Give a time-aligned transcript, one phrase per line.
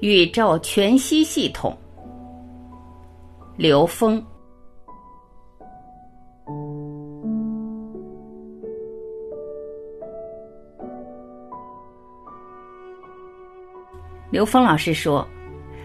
[0.00, 1.76] 宇宙全息系统，
[3.58, 4.22] 刘峰。
[14.30, 15.26] 刘峰老师说：“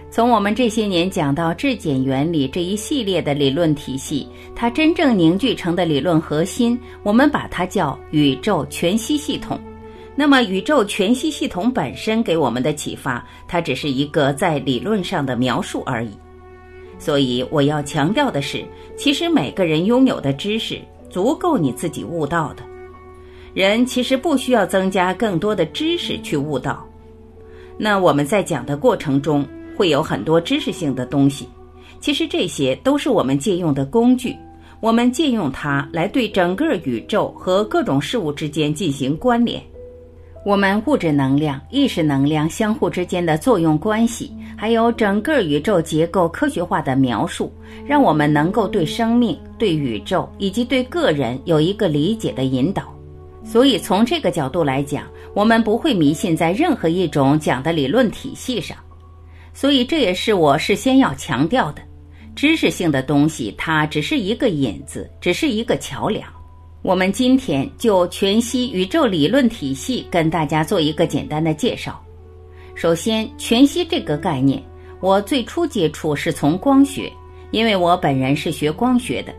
[0.09, 4.25] 从我们这些年讲到质检原理这一系列的理论体系，
[4.55, 9.59] 它真正凝聚成的理论核心，我们把它叫宇宙全息系统。”
[10.17, 16.11] 那么，宇宙全息系统本身给我们的启发，它只是一个在理论上的描述而已。
[16.97, 18.63] 所以，我要强调的是，
[18.95, 22.63] 其实每个人拥有的知识足够你自己悟道的。
[23.53, 26.87] 人其实不需要增加更多的知识去悟道。
[27.77, 31.45] 那我们在讲的过程中，会有很多知识性的东西，
[31.99, 34.33] 其实这些都是我们借用的工具，
[34.79, 39.61] 我们借用它来对整个宇宙和各种事物之间进行关联。
[40.45, 47.51] 我们物质能量、意识能量相互之间的作用关系，还有整个宇宙结构科学化的描述，
[47.83, 52.83] 让我们能够对生命、对宇宙以及对个人有一个理解的引导。
[53.43, 58.77] 所以，从这个角度来讲，我们不会迷信在任何一种讲的理论体系上。
[59.51, 61.81] 所以，这也是我事先要强调的：
[62.35, 66.34] 知识性的东西，它只是一个引子，只是一个桥梁。
[66.85, 71.99] 我们今天就全息宇宙理论体系跟大家做一个简单的介绍。
[72.75, 74.61] 首先，全息这个概念，
[74.99, 77.11] 我最初接触是从光学，
[77.49, 79.33] 因为我本人是学光学的。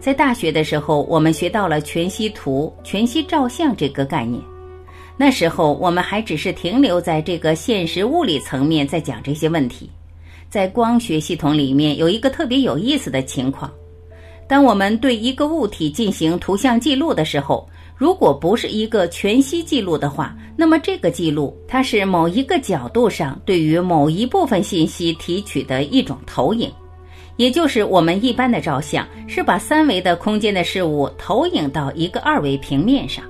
[0.00, 4.42] 在大学的时候，我们学到了全息图、全息照相这个概念。
[5.16, 9.88] 那时候我们还只是停留在这个现实物理层面，在讲这些问题。
[10.50, 13.70] 在光学系统里面，有一个特别有意思的情况。
[14.48, 26.70] 当我们对一个物体进行图像记录的时候，如果不是一个全息记录的话，那么这个记录它是某一个角度上对于某一部分信息提取的一种投影，
[27.36, 33.24] 也就是我们一般的照相是把三维的空间的事物投影到一个二维平面上，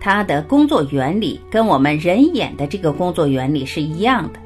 [0.00, 4.40] 它的工作原理跟我们人眼的这个工作原理是一样的，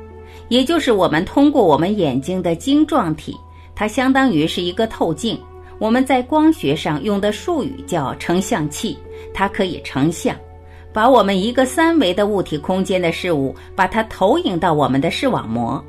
[0.48, 3.34] 也就是我们通过我们眼睛的晶状体，
[3.74, 5.38] 它相当于是一个透镜。
[5.78, 8.98] 我们在光学上用的术语叫成像器，
[9.32, 10.36] 它可以成像，
[10.92, 15.82] 把我们一个三维的物体空间的事物，把它投影到我们的视网膜。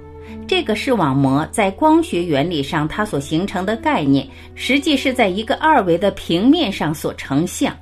[0.48, 7.76] 这个视网膜在光学原理上，它所形成的概念，实际是在一个二维的平面上所成像。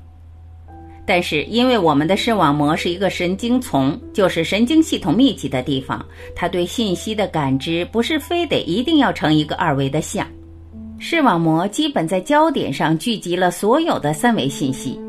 [1.06, 10.28] 但是，因为我们的视网膜是一个神经丛，就是神经系统密集的地方，它对信息的感知不是非得一定要成一个二维的像。
[11.00, 15.00] 视网膜基本在焦点上聚集了所有的三维信息。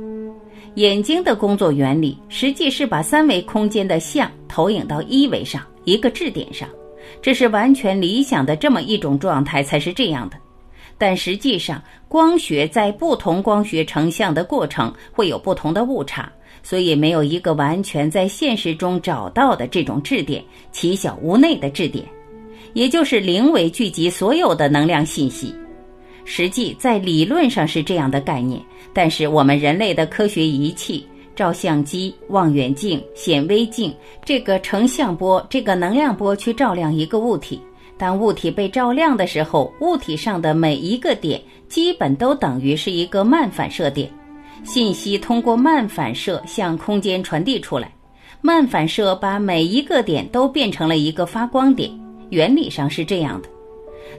[0.74, 6.68] 眼睛的工作原理实际是把三维空间的像投影到一维上一个质点上，
[7.22, 10.36] 这是完全理想的这么一种状态才是这样的。
[10.98, 16.30] 但实际上，光学在不同光学成像的过程会有不同的误差，
[16.62, 22.04] 所以没有一个完全在现实中找到的这种质点，其小无内的质点，
[22.74, 25.54] 也就是零维聚集所有的能量信息。
[26.30, 28.60] 实际在理论上是这样的概念，
[28.92, 33.94] 但是我们人类的科学仪器、照相机、望远镜、显微镜，
[34.26, 37.58] 这个成像波、这个能量波去照亮一个物体。
[37.96, 44.10] 当物体被照亮的时候，物体上的每一个点基本都等于是一个慢反射点，
[44.64, 47.90] 信息通过慢反射向空间传递出来。
[48.42, 51.90] 慢反射把每一个点都变成了一个发光点，
[52.28, 53.48] 原理上是这样的。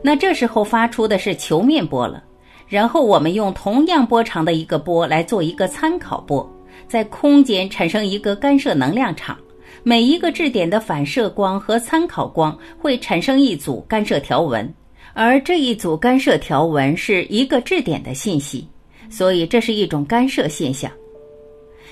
[0.01, 2.23] 那这时候发出的是球面波了，
[2.67, 6.49] 然后我们用同样波长的一个波来做一个参考波，
[6.87, 9.37] 在空间产生一个干涉能量场，
[9.83, 14.71] 每一个质点的反射光和参考光会产生一组干涉条纹，
[15.13, 18.67] 而这一组干涉条纹是一个质点的信息，
[19.09, 20.89] 所以这是一种干涉现象。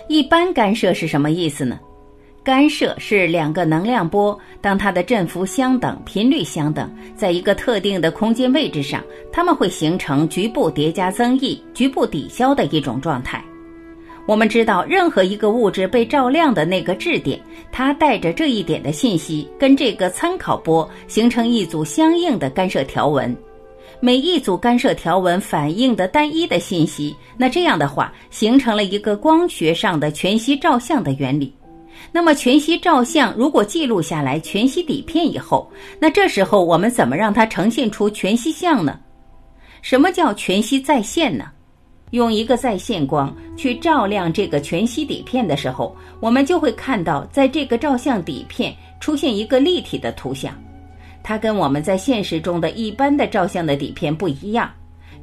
[0.08, 1.80] 一般干涉是什么意思呢？
[2.48, 9.04] 干涉是两个能量波，当它的振幅相等、频率相等，在一个特定的空间位置上，
[9.34, 13.44] 它们会形成局部叠加增益、局部抵消的一种状态。
[14.26, 17.38] 我们知道，任何一个物质被照亮的那个质点，
[17.70, 23.36] 它带着这一点的信息，跟这个参考波形成一组相应的干涉条纹。
[24.00, 31.54] 每一组干涉条纹反映的单一的信息，那这样的话，形成了一个光学上的全息照相的原理。
[32.12, 39.00] 那么全息照相如果记录下来全息底片以后，那这时候我们怎么让它呈现出全息像呢？
[39.82, 41.46] 什么叫全息再现呢？
[42.12, 50.54] 用一个在线光去照亮这个全息底片的时候，我们就会看到，在这个照相底片出现一个立体的图像。
[51.22, 54.72] 它跟我们在现实中的一般的照相的底片不一样。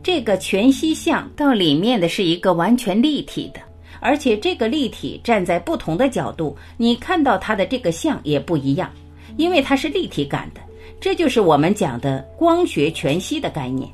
[0.02, 3.60] 这个全息像到里面的是一个完全立体的，
[4.04, 8.90] 而且这个立体站在不同的角度，你看到它的这个像也不一样，
[9.38, 10.60] 因为它是立体感的。
[11.00, 13.88] 这就是我们讲的光学全息的概念。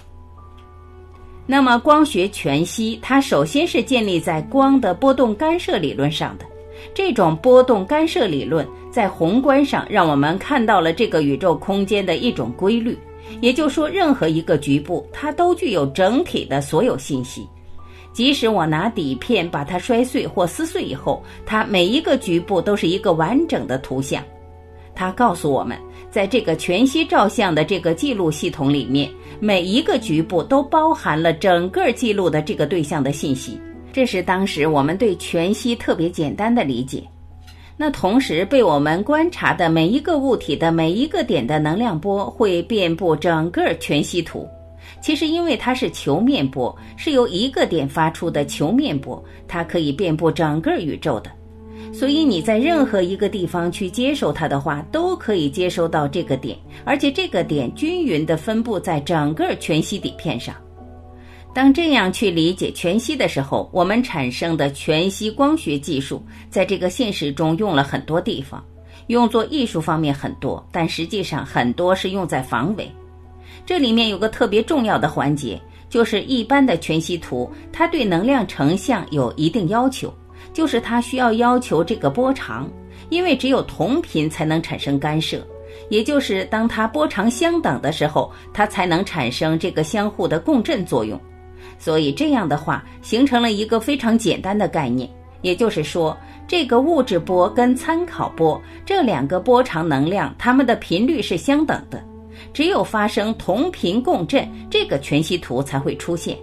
[1.46, 6.44] 那么，光学全息它首先是建立在光的波动干涉理论上的。
[6.92, 12.98] 这种波动干涉理论在宏观上让我们看到了这个宇宙空间的一种规律，
[13.40, 17.46] 也就是说，任何一个局部它都具有整体的所有信息。
[18.12, 24.22] 即使我拿底片把它摔碎或撕碎以后，它每一个局部都是一个完整的图像。
[24.94, 25.78] 它告诉我们。
[26.10, 29.08] 在这个全息照相的这个记录系统里面，
[29.38, 33.60] 每一个局部都包含了整个记录的这个对象的信息。
[33.92, 37.04] 这是当时我们对全息特别简单的理解。
[37.76, 44.48] 那同时被我们观察的每一个物体的每一个点的能量波会遍布整个全息图。
[45.00, 51.30] 其实因为它是球面波，是由一个点发出的球面波，它可以遍布整个宇宙的。
[51.92, 60.54] 所以你在任何一个地方去接收它的话，都可以接收到这个点，而且这个点均匀地分布在整个全息底片上。
[61.52, 68.64] 当这样去理解全息的时候，我们产生的全息光学技术，在这个现实中用了很多地方，
[69.08, 72.88] 用作艺术方面很多，但实际上很多是用在防伪。
[73.70, 75.56] 这里面有个特别重要的环节，
[75.88, 80.12] 就是一般的全息图，它对能量成像有一定要求。
[80.52, 82.68] 就是它需要要求这个波长，
[83.10, 85.46] 因为只有同频才能产生干涉，
[85.88, 91.16] 也就是当它波长相等的时候，它才能产生这个相互的共振作用。
[91.78, 95.08] 所以这样的话，形成了一个非常简单的概念，
[95.42, 96.18] 也就是说，
[96.48, 102.04] 这个物质波跟参考波这两个波长能量，它们的频率是相等的。
[102.52, 106.36] 只有发生同频共振，这个全息图才会出现。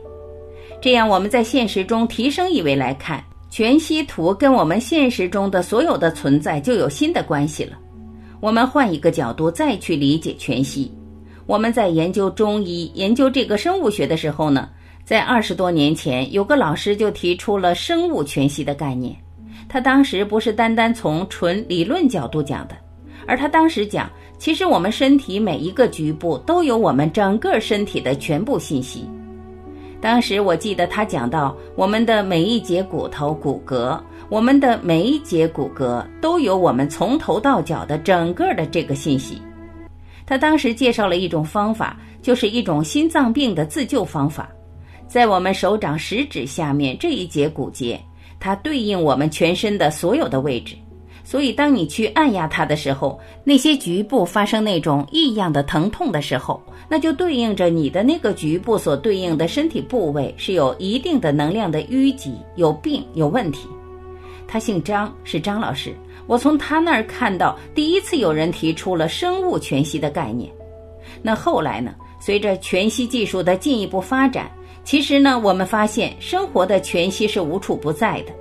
[0.82, 3.24] 这样我们在现实中提升一维来看。
[3.50, 7.78] 全息图跟我们现实中的所有的存在就有新的关系了。
[8.42, 10.92] 我们换一个角度再去理解全息。
[11.46, 14.70] 我们在研究中医、研究这个生物学的时候呢，
[15.06, 19.16] 在二十多年前，有个老师就提出了生物全息的概念。
[19.70, 22.76] 他当时不是单单从纯理论角度讲的，
[23.26, 29.10] 而他当时讲，其实我们身体每一个局部都有我们整个身体的全部信息。
[30.00, 34.00] 当时我记得他讲到，我们的每一节骨头、骨骼，
[34.30, 39.42] 我们的每一节骨骼都有我们从头到脚的整个的这个信息。
[40.24, 44.48] 他当时介绍了一种方法，就是一种心脏病的自救方法，
[45.08, 48.00] 在我们手掌食指下面这一节骨节，
[48.40, 50.76] 它对应我们全身的所有的位置。
[51.30, 63.68] 所以，当你去按压它的时候，那些局部发生那种异样的疼痛的时候，那就对应着你的那个局部所对应的身体部位是有一定的能量的淤积、有病、有问题。
[64.48, 65.94] 他姓张，是张老师。
[66.28, 70.50] 我从他那儿看到，第一次有人提出了生物全息的概念。
[71.22, 71.94] 那后来呢？
[72.22, 74.50] 随着全息技术的进一步发展，
[74.86, 78.32] 其实呢，我们发现生活的全息是无处不在的。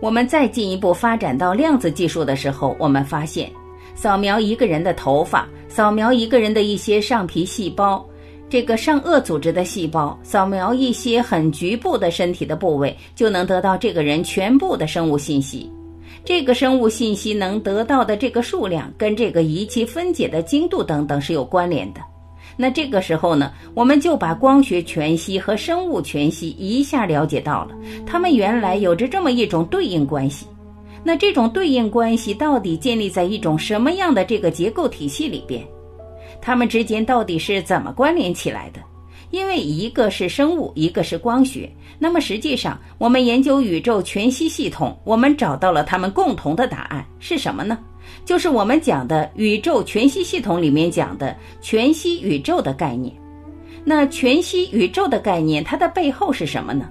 [0.00, 3.50] 我们再进一步发展到量子技术的时候，我们发现，
[3.96, 8.06] 扫描一个人的头发，扫描一个人的一些上皮细胞，
[8.48, 15.68] 这个上颚组织的细胞，扫描一些很局部的身体的部位，就能得到这个人全部的生物信息。
[16.24, 22.00] 这个生物信息能得到的这个数量，跟这个仪器分解的精度等等是有关联的。
[22.60, 27.74] 那这个时候呢，我们就把光学全息和生物全息一下了解到了，
[28.04, 30.44] 它们原来有着这么一种对应关系。
[31.04, 35.64] 那这种对应关系到底建立在一种什么样的这个结构体系里边？
[36.42, 38.80] 它们之间到底是怎么关联起来的？
[39.30, 41.70] 因为一个是生物，一个是光学。
[41.98, 47.78] 那么实际上，我们研究宇宙全息系统，我们找到了它们共同的答案是什么呢？
[48.24, 53.14] 就是我们讲的宇宙全息系统里面讲的全息宇宙的概念。
[53.84, 56.88] 那全息宇宙的概念，它的背后是什么呢？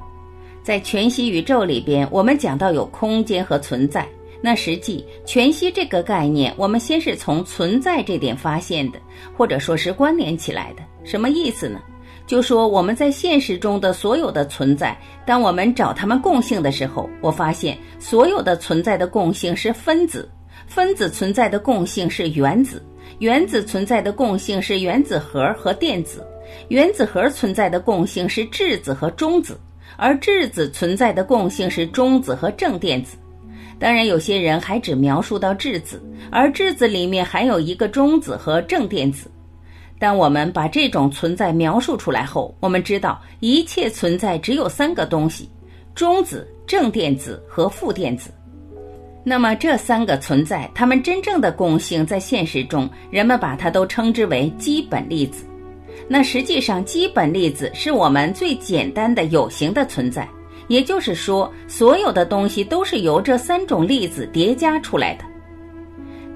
[0.64, 4.08] 在全息宇宙里边，我们讲到有空间和存在。
[4.42, 9.00] 那实际全息这个概念，我们先是从存在这点发现的，
[9.36, 10.84] 或者说是关联起来的。
[11.04, 11.80] 什么意思呢？
[12.28, 20.30] 就说我们在现实中的所有的存在，当我们找它们共性的时候，我发现所有的存在的共性是分子。
[20.68, 22.84] 分子存在的共性是原子，
[23.20, 26.24] 原子存在的共性是原子核和电子，
[26.68, 29.60] 原子核存在的共性是质子和中子，
[29.96, 33.18] 而质子存在的共性是中子和正电子。
[33.80, 39.32] 当然，有些人还只描述到质子，而质子里面还有一个中子和正电子。
[40.00, 45.50] 当我们把这种存在描述出来后，我们知道一切存在只有三个东西：
[45.96, 48.30] 中子、正电子和负电子。
[49.30, 55.44] 那么这三个存在，它们真正的共性，在现实中，人们把它都称之为基本粒子。
[56.08, 60.26] 那实际上，基本粒子是我们最简单的有形的存在，
[60.70, 65.26] 也就是说，所有的东西都是由这三种粒子叠加出来的。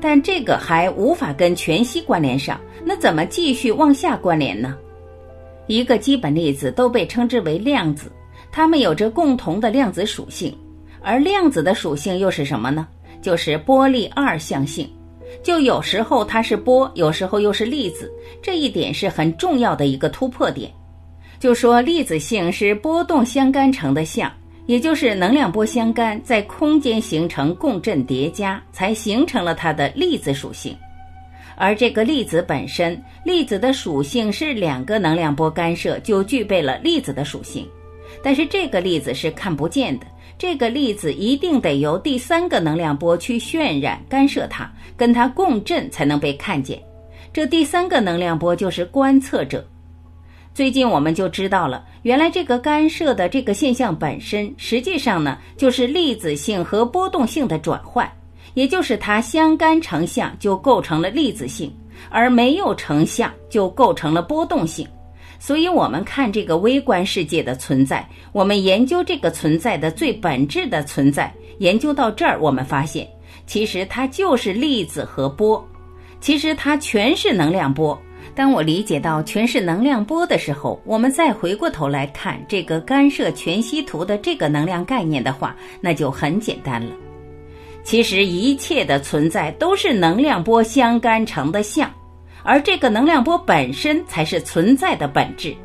[0.02, 4.76] 但这个还无法跟全息关联上，那怎么继续往下关联呢？
[5.66, 8.12] 一个基本粒子都被称之为量子，
[8.52, 10.54] 它们有着共同的量子属性，
[11.02, 12.88] 而量子的属性又是什么呢？
[13.22, 14.90] 就是波粒二象性，
[15.44, 20.72] 就有时候它是波，有时候又是粒子，这一点是很重要的一个突破点。
[21.40, 24.32] 就说粒子性是波动相干成的相。
[24.68, 30.74] 也就是能量波相干，在空间形成共振叠加，才形成了它的粒子属性。
[31.58, 37.68] 而这个粒子本身，粒子的属性是两个能量波干涉就具备了粒子的属性。
[38.24, 40.06] 但是这个粒子是看不见的，
[40.42, 44.68] 这个粒子一定得由第三个能量波去渲染干涉它，
[44.98, 46.82] 跟它共振才能被看见。
[47.32, 49.64] 这第三个能量波就是观测者。
[50.52, 58.12] 最近我们就知道了，原来这个干涉的这个现象本身，实际上呢就是粒子性和波动性的转换，
[58.56, 61.72] 也就是它相干成像就构成了粒子性，
[62.10, 64.88] 而没有成像就构成了波动性。
[65.44, 73.10] 所以，我们看这个微观世界的存在，我们研究这个存在的最本质的存在，研究到这儿，我们发现，
[73.48, 75.68] 其实它就是粒子和波，
[76.20, 78.00] 其实它全是能量波。
[78.36, 86.92] 当我理解到全是能量波的时候，我们再回过头来看这个干涉全息图的这个能量概念的话，那就很简单了。
[87.84, 91.92] 其实一切的存在都是能量波相干成的像，
[92.44, 95.56] 而这个能量波本身才是存在的本质。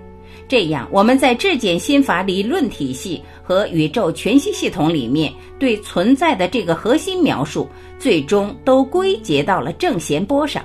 [0.49, 7.68] 这样，我们在质检心法理论体系和宇宙全息系统里面对存在的这个核心描述，
[7.99, 10.62] 最终都归结到了正弦波上。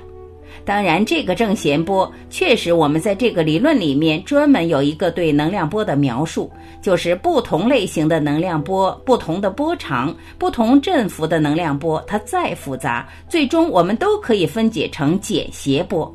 [0.63, 6.51] 当然，这个正弦波确实，我们在这个理论里面专门有一个对能量波的描述，
[6.81, 16.13] 就是不同类型的能量波、不同的波长、不同振幅的能量波，它再复杂，最终我们都可以分解成简谐波。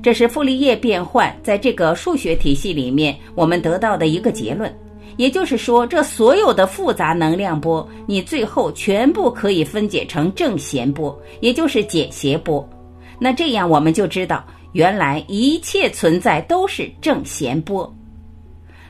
[0.00, 4.72] 这是傅立叶变换在这个数学体系里面我们得到的一个结论。
[5.16, 12.64] 也就是说，这所有的复杂能量波，你最后全部可以分解成正弦波，也就是简谐波。
[13.18, 17.92] 那这样我们就知道，原来一切存在都是正弦波。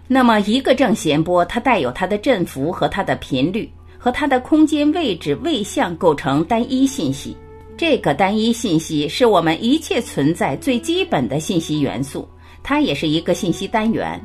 [0.07, 7.37] 那么一个正弦波，它带有它的振幅和它的频率，和它的空间位置位相构成单一信息。
[7.77, 12.29] 这个单一信息是我们一切存在最基本的信息元素，
[12.63, 14.21] 它也是一个信息单元。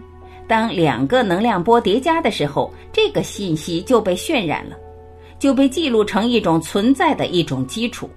[0.47, 4.75] 当两个能量波叠加的时候，这个信息就被渲染了，
[5.37, 8.09] 就被记录成一种存在的一种基础。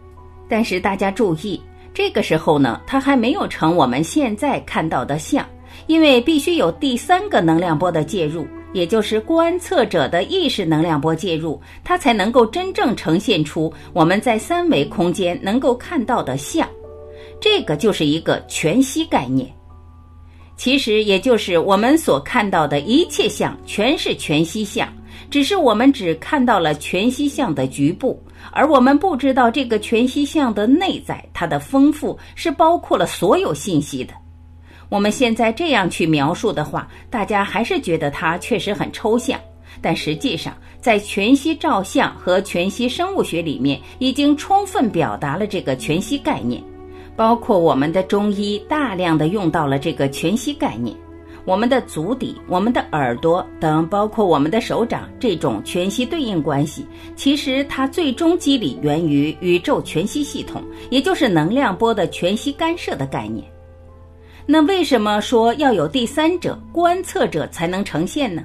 [0.49, 1.61] 但是大家注意。
[1.97, 5.47] 这个时候呢，它还没有成我们现在看到的像，
[5.87, 16.69] 因为必须有第三个能量波的介入，也就是观测者的意识能量波介入，它才能够真正呈现出我们在三维空间能够看到的像。
[17.41, 19.51] 这个就是一个全息概念，
[20.55, 24.87] 其实也就是我们所看到的一切像全是全息像，
[25.31, 28.23] 只是我们只看到了全息像的局部。
[28.53, 34.15] 而我们不知道这个全息像的内在，它的丰富是包括了所有信息的。
[34.89, 39.39] 我们现在这样去描述的话，大家还是觉得它确实很抽象。
[39.83, 46.63] 但实际上，在全息照相和全息生物学里面，已经充分表达了这个全息概念，
[47.15, 50.97] 包括我们的中医大量的用到了这个全息概念。
[51.47, 56.85] 我们的足底、我们的耳朵等，包括我们的手掌，这种全息对应关系，
[57.15, 60.61] 其实它最终机理源于宇宙全息系统，
[60.91, 63.47] 也就是能量波的全息干涉的概念。
[64.45, 68.43] 那为什么说要有第三者观测者才能呈现呢？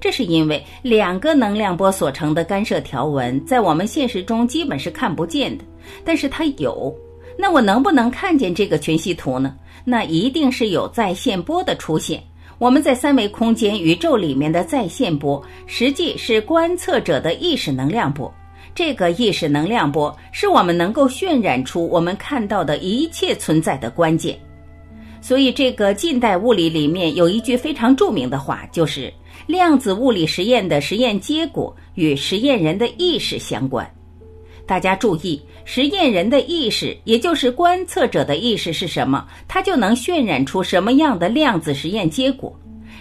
[0.00, 5.64] 这是因为两个能量波所成的干涉条纹，在我们现实中基本是看不见的，
[6.04, 6.94] 但是它有。
[7.36, 9.56] 那我能不能看见这个全息图呢？
[9.84, 12.22] 那一定是有在线波的出现。
[12.58, 18.32] 我们在三维空间宇宙里面的在线波，实际是观测者的意识能量波。
[18.74, 24.38] 这个意识能量波是我们能够渲染出我们看到的一切存在的关键。
[25.20, 29.12] 所以，这个近代物理里面有一句非常著名的话，就是
[29.46, 33.88] 量子物理实验的实验结果与实验人的意识相关。
[34.66, 42.54] 大家注意，实验人的意识，也就是观测者的意识是什么，它就能渲染出什么样的量子实验结果。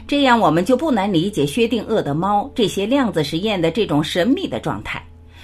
[0.06, 5.02] 这样，我们就不难理解薛定谔的猫这些量子实验的这种神秘的状态。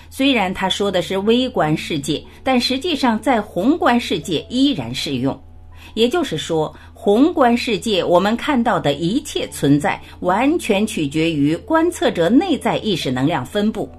[0.09, 5.41] 虽然他说的是微观世界，但实际上在宏观世界依然适用。
[5.93, 13.89] 也就是说，宏观世界我们看到的一切存在，完全取决于观测者内在意识能量分布。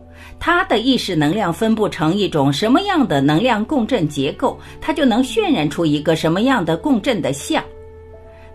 [0.41, 7.63] 它的意识能量分布成一种什么样的能量共振结构，它就能渲染出一个什么样的共振的像。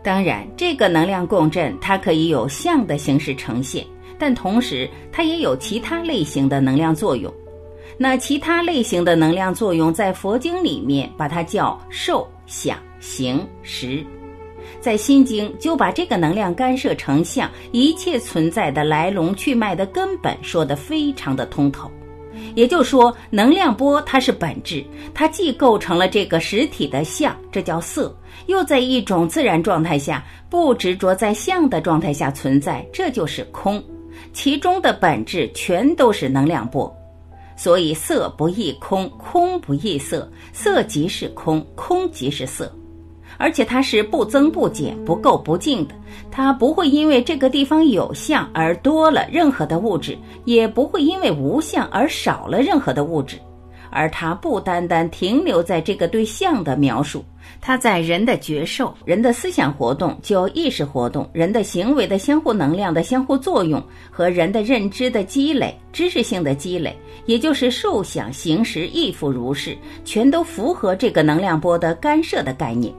[0.03, 3.85] 当然，这个能量共振它可以有像的形式呈现，
[4.17, 7.31] 但同时它也有其他类型的能量作用。
[7.97, 14.03] 那其他类型的能量作用，在佛经里面把它叫受、想、行、识。
[14.79, 21.89] 在心经就把这个能量干涉成像，一切存在的来龙去脉的根本说得非常的通透。
[22.53, 28.15] 也就是说，能量波它是本质，它既构成了这个实体的像，这叫色，
[28.47, 33.83] 又在一种自然状态下不执着在相的状态下存在，这就是空。
[34.31, 36.93] 其中的本质全都是能量波，
[37.57, 42.71] 所以色不异空，空不异色，色即是空，空即是色。
[43.37, 45.95] 而且它是不增不减、不垢不净的，
[46.31, 53.37] 它不会因为这个地方有相而多了任何的物质，也不会因为无相而少了任何的物质。
[53.91, 57.23] 而它不单单停留在这个对象的描述，
[57.61, 66.93] 它在人的觉受、人的思想活动、就意识活动、人的行为的相互能量的相互作用和人的认知的积累、知识性的积累，
[67.25, 72.93] 也就是受想行识亦复如是，全都符合这个能量波的干涉的概念。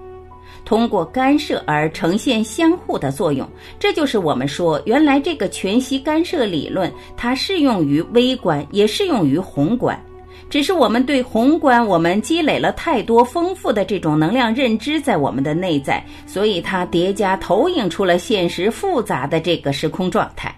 [0.65, 3.49] 通过干涉而呈现相互的作用，
[3.79, 10.01] 这就是我们说原来这个全息干涉理论，它适用于微观，也适用于宏观。
[10.49, 20.55] 只是我们对宏观，我们积累了太多丰富的这种能量认知在我们的内在，所以它叠加投影出了现实复杂的这个时空状态。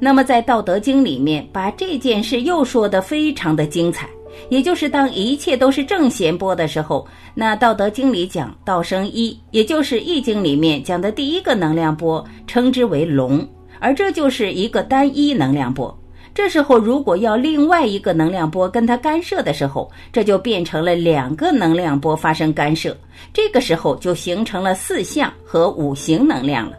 [0.00, 4.08] 那么在《道德经》里面，把这件事又说得非常的精彩。
[4.48, 13.46] 也就是当一切都是正弦波的时候，那《道德经》里讲道生一，也就是《易经》里面讲的第一个能量波，称之为龙，
[13.78, 15.96] 而这就是一个单一能量波。
[16.34, 22.96] 这时候如果要另外一个能量波跟它干涉的时候，这就变成了两个能量波发生干涉，
[23.32, 26.76] 这个时候就形成了四象和五行能量了。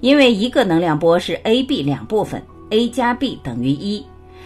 [0.00, 4.04] 因为一个能量波是 A、B 两部分，A 加 B 等于一。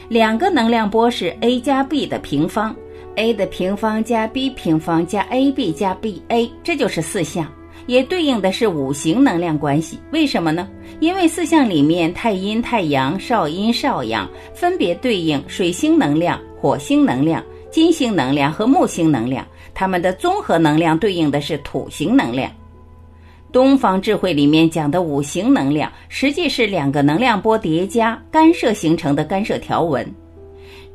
[0.09, 2.75] 两个能量波是 a 加 b 的平方
[3.17, 7.51] ，a 的平方加 b 平方加 ab 加 ba，这就是四象，
[7.87, 9.99] 也对应的是五行能量关系。
[10.13, 10.69] 为什么呢？
[11.01, 22.51] 因为四象里面太阴、太阳、少阴、少阳分别对应水星能量、火星能量、金星能量和木星能量，它们的综合能量对应的是土星能量。
[23.55, 30.05] 东方智慧里面讲的五行能量，实际是两个能量波叠加干涉形成的干涉条纹。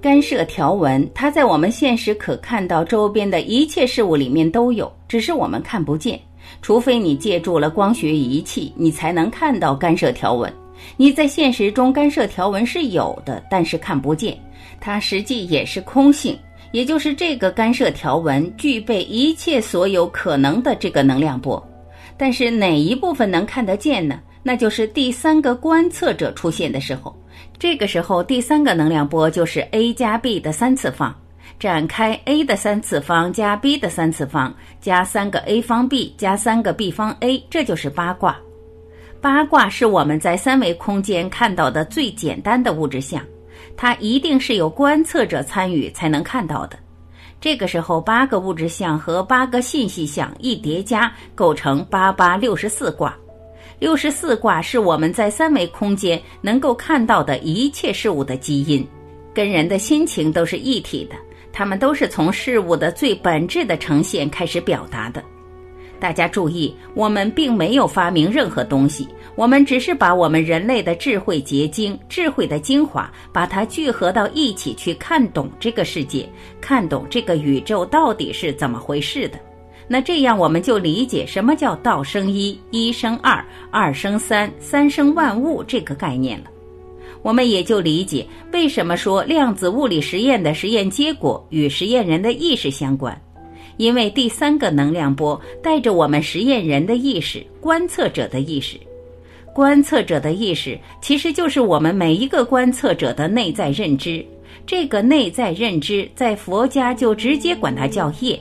[0.02, 6.19] 干涉条纹，它在我们现实可看到周边的一切事物里面都有，只是我们看不见。
[6.62, 10.54] 除非你借助了光学仪器，你才能看到干涉条纹。
[10.98, 14.38] 你在现实中干涉条纹是有的，但是看不见。
[14.82, 16.38] 它实际也是空性，
[16.74, 21.65] 也就是这个干涉条纹具备一切所有可能的这个能量波。
[22.19, 24.19] 但是哪一部分能看得见呢？
[24.43, 27.15] 那就是第三个观测者出现的时候，
[27.58, 31.15] 这个时候第三个能量波就是 a 加 b 的三次方，
[31.58, 38.38] 展开 a 的三次方加 b 的三次方加三个 a 方 b 加三个 b 方 a，这就是八卦。
[39.21, 43.21] 八卦是我们在三维空间看到的最简单的物质像，
[43.77, 46.77] 它一定是有观测者参与才能看到的。
[47.41, 53.15] 这个时候，八个物质相和八个信息相一叠加，构成八八六十四卦。
[53.80, 58.86] 六十四卦是我们在三维空间能够看到的一切事物的基因，
[59.34, 61.15] 跟人的心情都是一体的。
[61.54, 65.23] 它们都是从事物的最本质的呈现开始表达的。
[65.99, 76.27] 大家注意，我们并没有发明任何东西，我们只是把我们人类的智慧结晶、智慧的精华，把它聚合到一起去看懂这个世界，
[76.62, 79.39] 看懂这个宇宙到底是怎么回事的。
[79.88, 86.45] 那这样我们就理解什么叫道生一，一生二，二生三，三生万物这个概念了。
[87.21, 93.19] 我们也就理解为什么说量子物理实验的实验结果与实验人的意识相关。
[93.80, 98.78] 因为第三个能量波带着我们实验人的意识、观测者的意识，
[99.54, 104.24] 观测者的意识其实就是我们每一个观测者的内在认知。
[104.68, 108.38] 这个内在认知在佛家就直接管它叫业，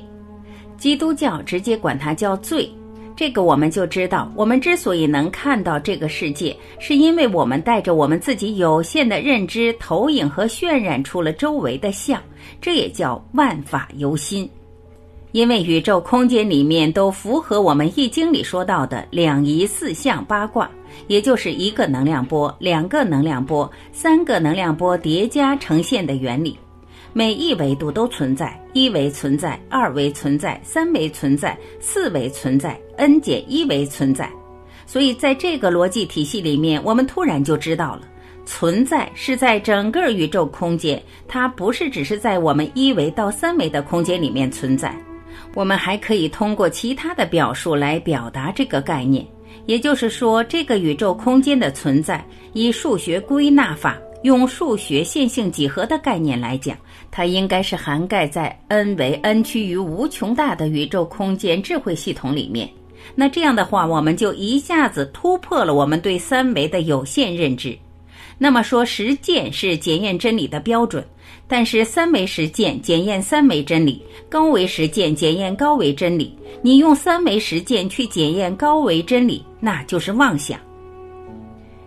[0.76, 2.68] 基督教直接管它叫罪。
[3.14, 12.20] 这个我们就知道，我们之所以能看到这个世界，是因为我们带着我们自己有限的认知投影和渲染出了周围的像，
[12.60, 14.50] 这也叫万法由心。
[15.32, 20.70] 因为宇宙空间里面都符合我们易经里说到的两仪四象八卦，
[21.06, 26.58] 也就是一个能量波、两个能量波、三个能量波叠加呈现的原理。
[27.12, 34.30] 每一维度都存在，一维存在，二维存在，三维存在，四维存在，n 减一维存在。
[34.86, 38.02] 所以在这个逻辑体系里面，我们突然就知道了，
[38.46, 44.94] 存在是在整个宇宙空间，它不是只是在我们一维到三维的空间里面存在。
[45.54, 49.26] 我们还可以通过其他的表述来表达这个概念，
[49.66, 53.98] 也就是说，这个宇宙空间的存在，以数学归纳法。
[54.24, 56.76] 用数学线性几何的概念来讲，
[57.08, 62.68] 它应该是涵盖在 n 为 n 趋于无穷大的宇宙空间智慧系统里面。
[63.14, 67.78] 那这样的话，我们就一下子突破了我们对三维的有限认知。
[68.38, 71.04] 那么说，实践是检验真理的标准，
[71.48, 76.32] 但是三维实践检验三维真理，高维实践检验高维真理。
[76.62, 80.58] 你用三维实践去检验高维真理，那就是妄想。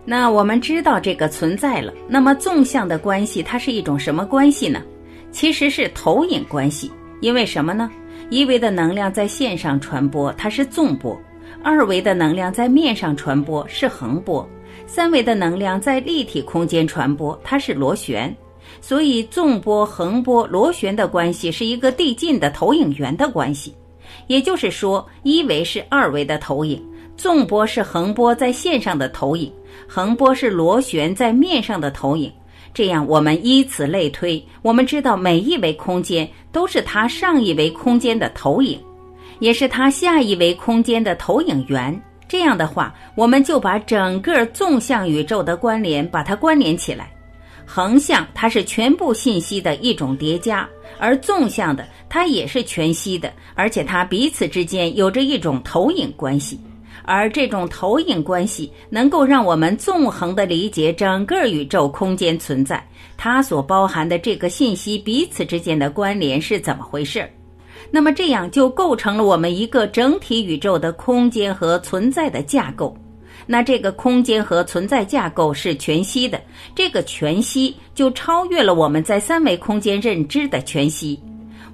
[0.04, 4.82] 那我们知道这个存在了，那么纵向的关系它是一种什么关系呢？
[5.30, 6.90] 其实是投影关系。
[7.20, 7.88] 因为什么呢？
[8.30, 11.16] 一维的能量在线上传播，它是纵波；
[11.62, 14.44] 二维的能量在面上传播是横波；
[14.94, 18.36] 三维的能量在立体空间传播，它是螺旋。
[18.82, 23.74] 所以纵波、横波、螺旋的关系是一个递进的投影源的关系。
[24.26, 26.78] 也就是说，一维是二维的投影，
[27.16, 29.50] 纵波是横波在线上的投影。
[29.88, 32.30] 横波是螺旋在面上的投影，
[32.74, 38.78] 这样我们依此类推，我们知道每一维空间都是它上一维空间的投影，
[39.38, 41.98] 也是它下一维空间的投影源。
[42.32, 47.12] 这样的话，我们就把整个纵向宇宙的关联把它关联起来。
[47.66, 50.66] 横向它是全部信息的一种叠加，
[50.98, 56.58] 而纵向的它也是全息的，而且它彼此之间有着一种投影关系。
[57.04, 62.82] 而这种投影关系能够让我们纵横地理解整个宇宙空间存在，
[63.18, 67.28] 它所包含的这个信息彼此之间的关联是怎么回事？
[67.94, 72.96] 那么这样就构成了我们一个整体宇宙的空间和存在的架构。
[73.46, 76.40] 那这个空间和存在架构是全息的，
[76.74, 81.20] 这个全息就超越了我们在三维空间认知的全息。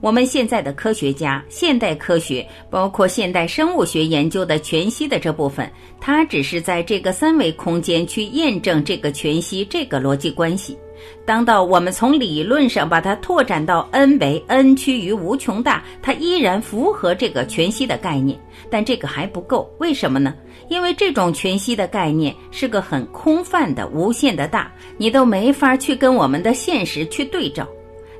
[0.00, 10.76] 我们现在的科学家，现代科学包括现代生物学研究的全息的这部分，它只是在这个三维空间去验证这个全息这个逻辑关系。
[11.24, 18.38] 当到我们从理论上把它拓展到 n 为 n 趋于无穷大，它依然符合这个全息的概念，
[18.70, 19.70] 但这个还不够。
[19.78, 20.34] 为什么呢？
[20.68, 27.66] 因为这种全息的概念是个很空泛的、无限的大，你都没法去跟我们的现实去对照。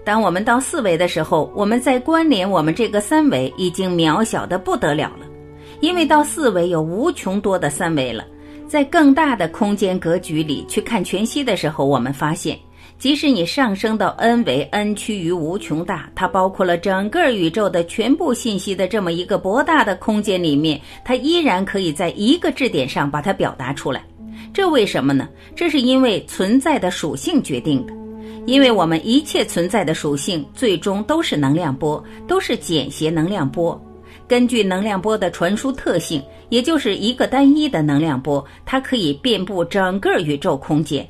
[0.05, 5.27] 当我们到四维的时候，我们在关联我们这个三维已经渺小的不得了了，
[5.81, 8.25] 因为到四维有无穷多的三维了。
[8.67, 12.59] 在更大的空间格局里去看全息的时候，我们发现，
[12.99, 24.03] 即使你上升到 n 维 n 趋于无穷大，它包括了整个宇宙的全部信息的这么一个博大的空间里面，它依然可以在一个质点上把它表达出来。
[24.53, 25.29] 这为什么呢？
[25.55, 27.95] 这是因为存在的属性决定的。
[28.47, 33.81] 因为我们一切存在的属性最终都是能量波，都是简谐能量波。
[34.27, 41.09] 根据能量波的传输特性，也就是一个单一的能量波，它可以遍布整个宇宙空间。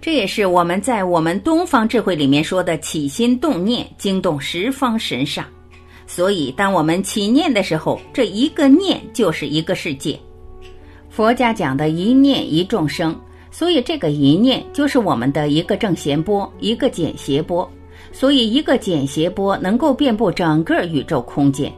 [0.00, 5.44] 这也是我们在我们东方智慧里面说的起心动念，惊动十方神煞。
[6.06, 10.18] 所以，当我们起念的时候，这一个念就是一个世界。
[11.10, 13.14] 佛家讲的一念一众生。
[13.52, 17.68] 所以，这个一念就是我们的一个正弦波，一个简谐波。
[18.10, 21.70] 所以，一个简谐波能够遍布整个宇宙空间。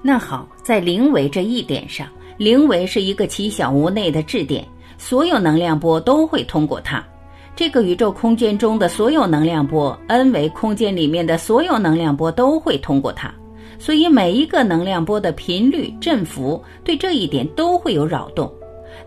[0.00, 7.04] 那好，在零维这一点上，零维是一个奇小无内的质点，所有能量波都会通过它。
[7.54, 13.32] 这个宇宙空间中的所有能量波，n 维空间里面的所有能量波都会通过它。
[13.78, 18.52] 所以，每一个能量波的频率振幅对这一点都会有扰动。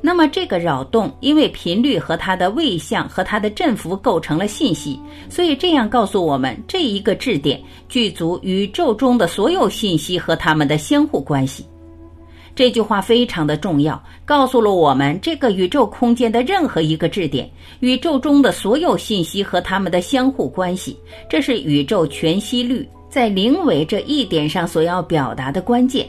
[0.02, 11.66] 那么这个扰动，因为频率和它的位相和它的振幅构成了信息，所以这样告诉我们这一个质点具足宇宙中的所有信息和它们的相互关系。
[12.56, 17.50] 这句话非常的重要，告诉了我们这个宇宙空间的任何一个质点，
[17.82, 20.98] 宇宙中的所有信息和它们的相互关系，
[21.30, 26.08] 这是宇宙全息律在零维这一点上所要表达的关键。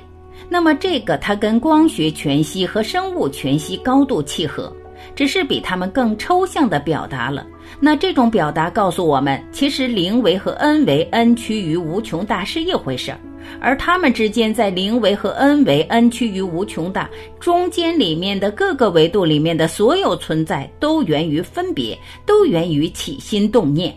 [0.49, 4.73] 那么，这个它跟光学全息和生物全息高度契合，
[5.17, 7.45] 只是比它们更抽象的表达了。
[7.81, 13.19] 那这种表达告诉我们，其实零维和 n 维 n 趋于无穷大是一回事儿。
[13.61, 17.09] 而它们之间在零维和 n 维 n 趋于无穷大
[17.41, 23.95] 中间里面的各个维度里面的所有存在，都源于分别，都源于起心动念。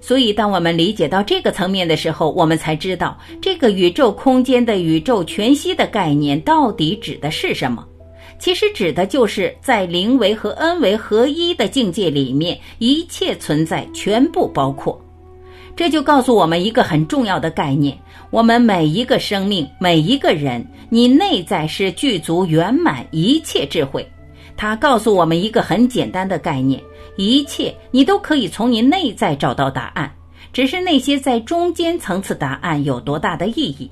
[0.00, 7.86] 所以，当我们理解到这个层面的时候，我们才知道这个宇宙空间的宇宙全息的概念到底指的是什么。
[8.38, 15.00] 其实指的就是在零维和 n 维合一的境界里面，一切存在全部包括。
[15.76, 17.98] 这就告诉我们一个很重要的概念：
[18.30, 24.08] 我们每一个生命，每一个人，你内在是具足圆满一切智慧。
[24.56, 26.80] 它告诉我们一个很简单的概念：
[27.16, 30.12] 一切你都可以从你内在找到答案，
[30.52, 33.90] 只是那些在中间层次答案有多大的意义。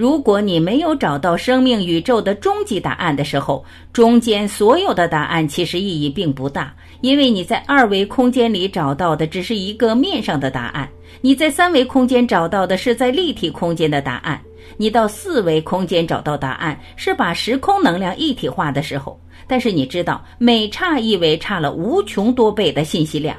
[0.00, 10.88] 如果你没有找到生命宇宙的终极答案的时候，中间所有的答案其实意义并不大，因为你在二维空间里找到的只是一个面上的答案，
[11.20, 14.40] 你在三维空间找到的是在立体空间的答案，
[14.78, 19.20] 你到四维空间找到答案是把时空能量一体化的时候。
[19.46, 23.36] 但是你知道，每差一维差了无穷多倍的信息量，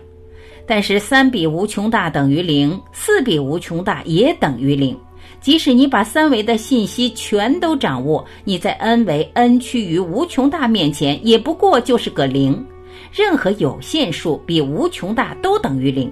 [0.68, 4.96] 但是三比无穷大等于零，四比无穷大也等于零。
[5.42, 12.64] 即使你把三维的信息全都掌握，你在 n 维 n 趋于无穷大面前，也不过就是个零。
[13.12, 16.10] 任何有限数比无穷大都等于零。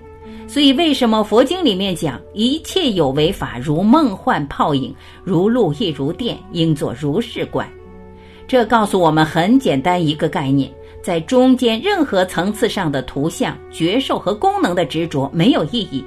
[0.47, 7.69] 所以，为什么佛经里面讲一切有为法如梦幻泡影，如露亦如电，应作如是观？
[8.47, 10.71] 这告诉我们很简单一个概念：
[11.03, 16.03] 在中间任何层次上的图像、觉受和功能的执着没有意义。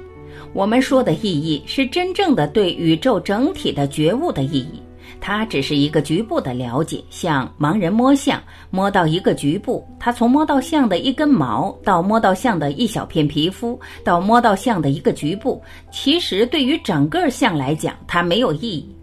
[0.53, 4.81] 我们说的意义是真正的对宇宙整体的觉悟的意义，
[5.19, 15.59] 它只是一个局部的了解，像盲人摸象，摸到一个局部，他从摸到象的一根毛，到摸到象的一小片皮肤，到摸到象的一个局部，
[15.91, 18.95] 其实对于整个象来讲，它没有意义。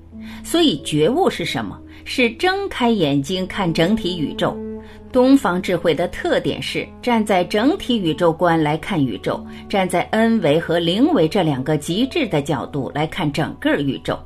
[0.44, 1.76] 所以觉悟是什么？
[2.04, 4.56] 是睁开眼睛看整体宇宙。
[5.12, 14.18] 东方智慧的特点是站在整体宇宙观来看宇宙，站在 n 维和零维这两个极致的角度来看整个宇宙，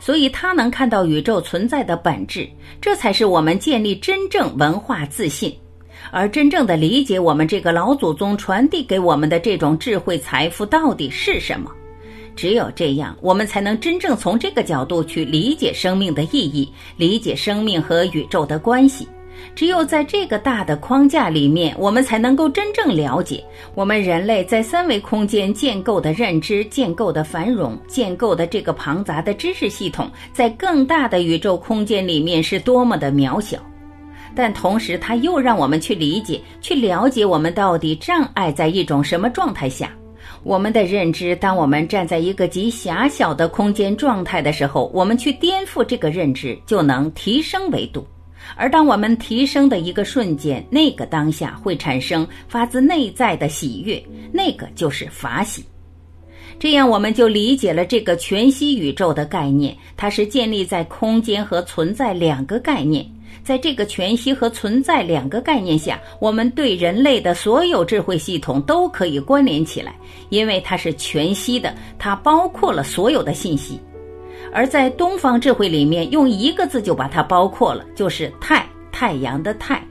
[0.00, 2.48] 所以他能看到宇宙存在的本质，
[2.80, 5.56] 这才是我们建立真正文化自信，
[6.10, 11.70] 而真正的理解我们这个老祖宗传递给我们的这种智慧财富到底是什么。
[12.34, 19.06] 只有这样，我们才能真正从这个角度去理解生命的意义，理解生命和宇宙的关系。
[19.54, 23.42] 只有在这个大的框架里面，我们才能够真正了解
[23.74, 33.58] 我们人类在三维空间建构的认知、建构的繁荣、建构的这个庞杂的知识系统，在更大的宇宙空间里面是多么的渺小。
[34.34, 39.92] 但同时，它又让我们去理解、去了解我们到底障碍在一种什么状态下。
[40.42, 48.04] 我们的认知，当我们站在一个极狭小的空间状态的时候，我们去颠覆这个认知，就能提升维度。
[48.56, 54.02] 而当我们提升的一个瞬间，那个当下会产生发自内在的喜悦，
[54.32, 55.64] 那个就是法喜。
[56.58, 63.04] 这样，我们就理解了这个全息宇宙的概念，它是建立在空间和存在两个概念。
[63.42, 69.94] 在这个全息和存在两个概念下，我们对人类的所有智慧系统都可以关联起来，
[70.30, 73.78] 因为它是全息的，它包括了所有的信息。
[74.54, 79.84] 而在东方智慧里面，用一个字就把它包括了，就是太太阳的太。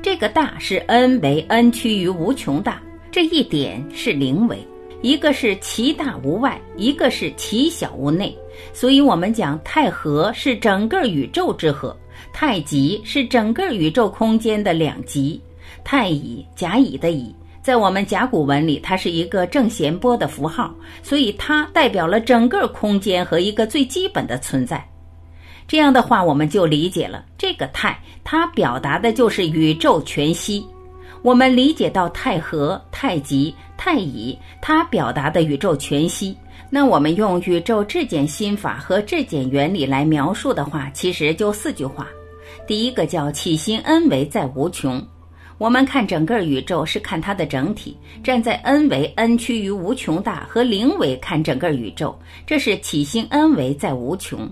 [0.00, 4.58] 这个大是 n 为 n 趋于无穷大，这一点是零维，
[5.02, 8.32] 一个是其大无外，一个是其小无内。
[8.72, 11.94] 所以，我们讲太和是整个宇宙之和，
[12.32, 15.40] 太极是整个宇宙空间的两极，
[15.82, 17.34] 太乙甲乙的乙。
[17.66, 24.88] 在我们甲骨文里，它是一个正弦波的符号，所以它代表了整个空间和一个最基本的存在。
[25.66, 30.64] 这样的话，我们就理解了这个太，它表达的就是宇宙全息。
[31.22, 36.38] 我们理解到太和、太极、太乙，它表达的宇宙全息。
[36.70, 42.06] 那我们用宇宙质检心法和质检原理来描述的话，其实就四句话。
[42.64, 45.04] 第一个叫起心恩为在无穷。
[45.58, 52.14] 我们看整个宇宙是看它的整体，站在 n 维 n 趋于无穷大和零维看整个宇宙，
[52.46, 54.48] 这是起心 n 维在无穷。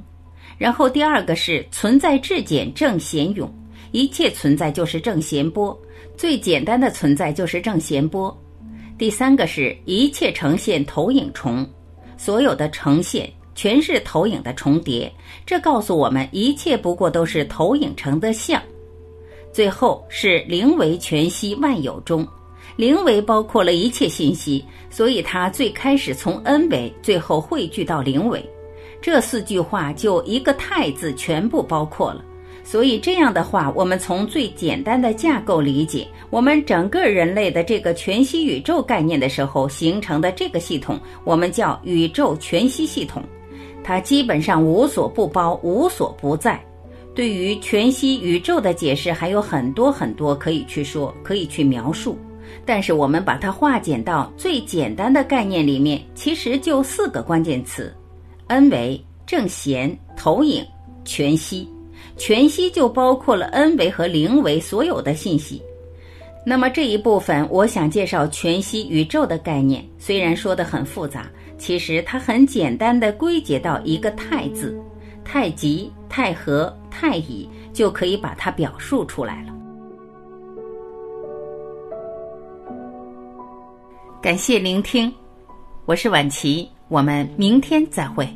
[0.56, 3.52] 然后第二个是存在质简正弦涌，
[3.92, 5.78] 一切存在就是正弦波，
[6.16, 8.34] 最简单的存在就是正弦波。
[8.96, 11.68] 第三个是一切呈现投影重，
[12.16, 15.12] 所有的呈现全是投影的重叠，
[15.44, 18.62] 这告诉我们一切不过都是投影成的像。
[19.54, 22.26] 最后是灵为全息万有中，
[22.74, 28.44] 灵为包括了一切信息，所以它最开始从 n 维，最后汇聚到灵维。
[29.00, 32.24] 这四句话就一个太字全部包括了。
[32.64, 43.22] 所以这样的话，我们从最简单的架构理解我们整个人类的这个全息宇宙概念的时候形成的这个系统，我们叫宇宙全息系统。
[43.84, 46.60] 它基本上无所不包，无所不在。
[47.14, 52.18] 对于全息宇宙的解释还有很多很多可以去说，可以去描述。
[52.66, 57.94] 但是我们把它化简到最简单的概念里面，其实就四个关键词
[58.48, 60.64] ：n 维、正弦、投影、
[61.04, 61.68] 全息。
[62.16, 65.62] 全息就包括了 n 维和零维所有的信息。
[66.46, 69.84] 那么这一部分，我想介绍全息宇宙的概念。
[69.98, 74.78] 虽然说的很复杂，其实它很简单的归结到一个“太”字，
[75.24, 79.52] 太极、太和、太乙，就可以把它表述出来了。
[84.22, 85.12] 感谢聆听，
[85.86, 88.28] 我是婉琪，我们明天再会。